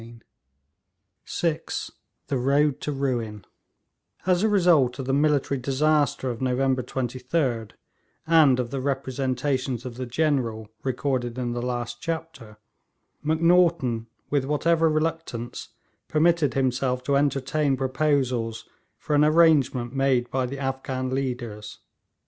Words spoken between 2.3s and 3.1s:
ROAD TO